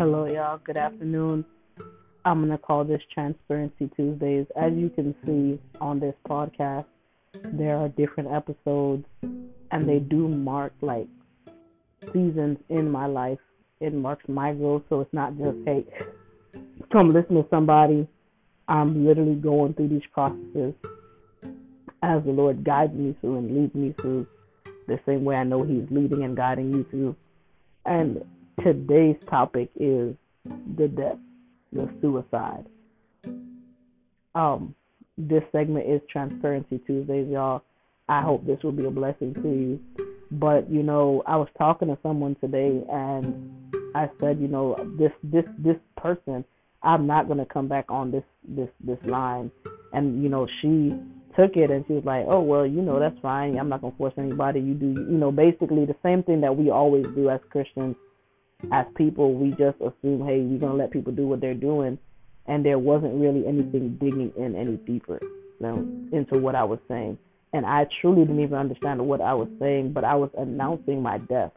[0.00, 0.58] Hello, y'all.
[0.64, 1.44] Good afternoon.
[2.24, 4.46] I'm going to call this Transparency Tuesdays.
[4.56, 6.86] As you can see on this podcast,
[7.52, 11.06] there are different episodes, and they do mark like
[12.14, 13.40] seasons in my life.
[13.82, 15.84] It marks my growth, so it's not just, hey,
[16.90, 18.08] come listen to somebody.
[18.68, 20.72] I'm literally going through these processes
[22.02, 24.26] as the Lord guides me through and leads me through
[24.86, 27.16] the same way I know He's leading and guiding you through.
[27.84, 28.24] And
[28.62, 30.14] today's topic is
[30.76, 31.18] the death,
[31.72, 32.66] the suicide.
[34.34, 34.74] Um,
[35.18, 37.62] this segment is Transparency Tuesdays, y'all.
[38.08, 39.80] I hope this will be a blessing to you.
[40.30, 45.12] But you know, I was talking to someone today, and I said, you know, this
[45.22, 46.44] this this person,
[46.82, 49.50] I'm not gonna come back on this this this line.
[49.92, 50.94] And you know, she
[51.36, 53.58] took it and she was like, oh well, you know, that's fine.
[53.58, 54.60] I'm not gonna force anybody.
[54.60, 57.96] You do, you know, basically the same thing that we always do as Christians
[58.72, 61.98] as people, we just assume, hey, we're gonna let people do what they're doing,
[62.46, 65.18] and there wasn't really anything digging in any deeper
[65.60, 65.76] you know,
[66.12, 67.18] into what I was saying.
[67.52, 71.18] And I truly didn't even understand what I was saying, but I was announcing my
[71.18, 71.52] death.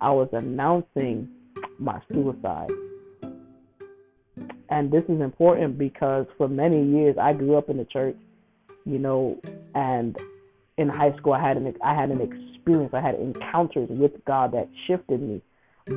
[0.00, 1.28] I was announcing
[1.78, 2.70] my suicide.
[4.70, 8.16] And this is important because for many years I grew up in the church,
[8.84, 9.40] you know,
[9.74, 10.16] and
[10.78, 14.52] in high school I had an I had an experience, I had encounters with God
[14.52, 15.42] that shifted me.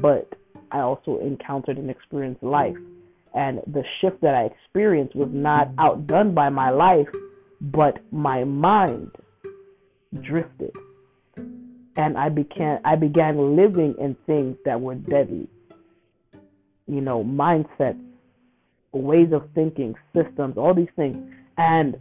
[0.01, 0.33] But
[0.71, 2.75] I also encountered and experienced life.
[3.33, 7.07] And the shift that I experienced was not outdone by my life,
[7.61, 9.11] but my mind
[10.21, 10.71] drifted.
[11.95, 15.47] And I began I began living in things that were deadly.
[16.87, 17.99] You know, mindsets,
[18.91, 21.17] ways of thinking, systems, all these things.
[21.57, 21.97] And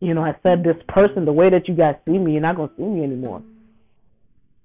[0.00, 2.56] you know, I said this person, the way that you guys see me, you're not
[2.56, 3.42] gonna see me anymore.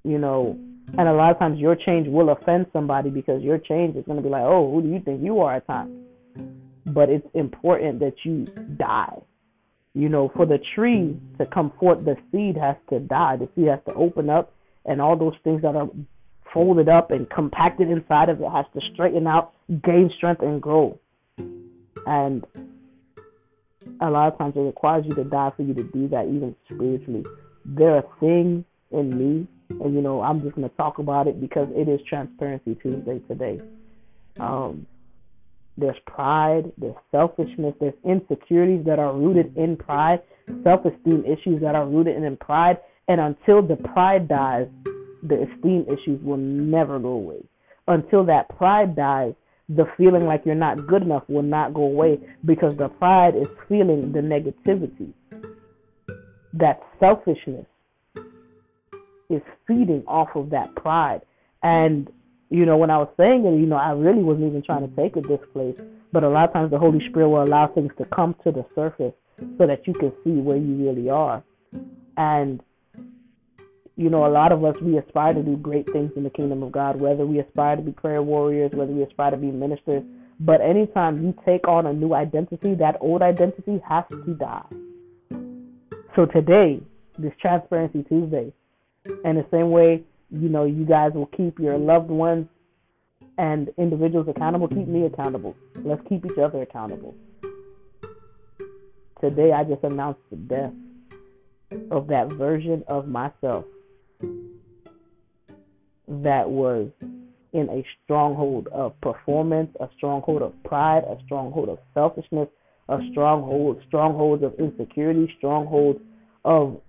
[0.04, 0.58] You know,
[0.98, 4.18] and a lot of times your change will offend somebody because your change is going
[4.18, 5.92] to be like, oh, who do you think you are at times?
[6.86, 8.46] But it's important that you
[8.78, 9.18] die.
[9.94, 13.38] You know, for the tree to come forth, the seed has to die.
[13.38, 14.54] The seed has to open up,
[14.86, 15.88] and all those things that are
[16.54, 19.54] folded up and compacted inside of it has to straighten out,
[19.84, 21.00] gain strength, and grow.
[22.06, 22.46] And
[24.02, 26.56] a lot of times it requires you to die for you to do that, even
[26.66, 27.26] spiritually.
[27.66, 31.68] There are things in me and you know I'm just gonna talk about it because
[31.72, 33.62] it is Transparency Tuesday today.
[34.40, 34.86] Um,
[35.78, 40.22] there's pride, there's selfishness, there's insecurities that are rooted in pride,
[40.64, 42.78] self-esteem issues that are rooted in pride,
[43.08, 44.68] and until the pride dies,
[45.24, 47.44] the esteem issues will never go away.
[47.88, 49.34] Until that pride dies,
[49.70, 53.48] the feeling like you're not good enough will not go away because the pride is
[53.68, 55.12] feeling the negativity.
[56.54, 57.66] That selfishness
[59.30, 61.22] is feeding off of that pride.
[61.64, 62.10] And,
[62.50, 64.96] you know, when I was saying it, you know, I really wasn't even trying to
[64.96, 65.76] take it this place.
[66.12, 68.66] But a lot of times the Holy Spirit will allow things to come to the
[68.76, 69.14] surface
[69.58, 71.44] so that you can see where you really are.
[72.18, 72.62] And,
[73.98, 76.64] you know, a lot of us, we aspire to do great things in the kingdom
[76.64, 80.04] of God, whether we aspire to be prayer warriors, whether we aspire to be ministers.
[80.40, 84.66] But anytime you take on a new identity, that old identity has to die.
[86.16, 86.82] So today,
[87.18, 88.54] this Transparency Tuesday,
[89.24, 92.48] and the same way, you know, you guys will keep your loved ones
[93.38, 95.56] and individuals accountable, keep me accountable.
[95.84, 97.16] Let's keep each other accountable.
[99.22, 100.74] Today, I just announced the death
[101.92, 103.66] of that version of myself
[106.08, 106.90] that was
[107.54, 112.50] in a stronghold of performance, a stronghold of pride, a stronghold of selfishness,
[112.90, 116.00] a stronghold, strongholds of insecurity, strongholds
[116.44, 116.80] of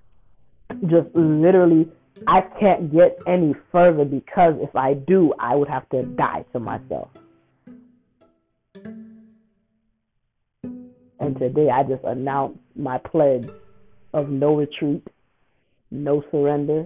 [0.82, 1.88] just literally
[2.26, 6.60] I can't get any further because if I do, I would have to die to
[6.60, 7.08] myself.
[11.18, 13.48] And today I just announced my pledge
[14.14, 15.06] of no retreat,
[15.90, 16.84] no surrender,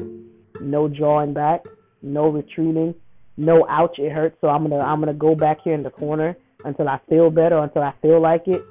[0.60, 1.64] no drawing back,
[2.02, 2.94] no retreating,
[3.36, 6.36] no ouch it hurts, so I'm gonna I'm gonna go back here in the corner
[6.64, 8.62] until I feel better, until I feel like it.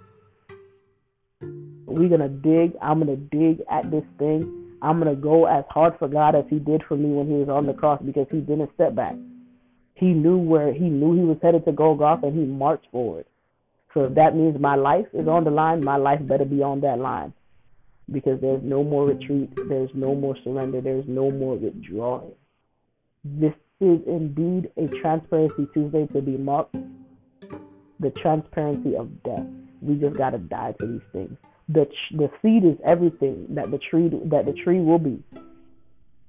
[1.86, 2.74] We're gonna dig.
[2.81, 6.46] I'm gonna dig at this thing I'm going to go as hard for God as
[6.50, 9.16] he did for me when he was on the cross because he didn't step back.
[9.96, 13.26] He knew where he knew he was headed to Golgotha and he marched forward.
[13.94, 16.80] So if that means my life is on the line, my life better be on
[16.81, 17.34] that line.
[18.12, 22.32] Because there's no more retreat, there's no more surrender, there's no more withdrawing.
[23.24, 26.75] This is indeed a transparency Tuesday to be marked
[28.00, 29.46] the transparency of death.
[29.82, 31.38] We just gotta die to these things
[31.69, 35.24] the the seed is everything that the tree that the tree will be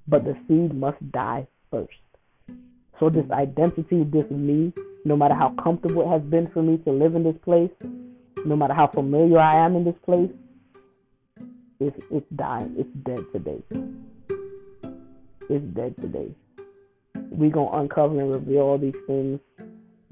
[0.07, 1.93] but the seed must die first
[2.99, 4.73] so this identity this me
[5.05, 7.71] no matter how comfortable it has been for me to live in this place,
[8.45, 10.31] no matter how familiar I am in this place,
[11.79, 12.75] it's, it's dying.
[12.77, 13.63] It's dead today.
[15.49, 16.35] It's dead today.
[17.31, 19.41] We're to uncover and reveal all these things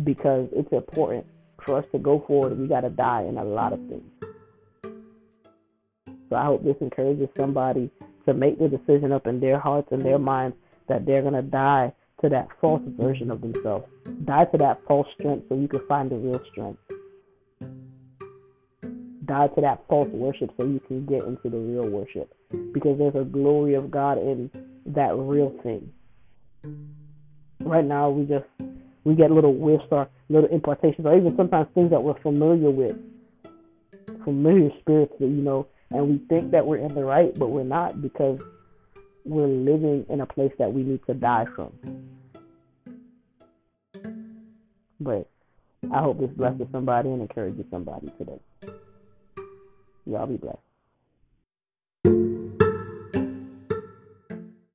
[0.02, 1.26] because it's important
[1.64, 2.58] for us to go forward.
[2.58, 4.17] We got to die in a lot of things.
[6.28, 7.90] So I hope this encourages somebody
[8.26, 10.56] to make the decision up in their hearts and their minds
[10.88, 11.92] that they're going to die
[12.22, 13.86] to that false version of themselves.
[14.24, 16.80] Die to that false strength so you can find the real strength.
[19.24, 22.32] Die to that false worship so you can get into the real worship.
[22.72, 24.50] Because there's a glory of God in
[24.86, 25.92] that real thing.
[27.60, 28.46] Right now, we just
[29.04, 32.96] we get little whiffs or little impartations, or even sometimes things that we're familiar with,
[34.24, 37.64] familiar spirits that you know, and we think that we're in the right, but we're
[37.64, 38.40] not because
[39.24, 41.72] we're living in a place that we need to die from.
[45.00, 45.28] But
[45.92, 48.40] I hope this blesses somebody and encourages somebody today.
[50.06, 50.58] Y'all be blessed.